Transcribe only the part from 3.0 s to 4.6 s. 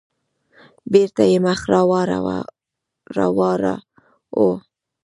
راواړاوه.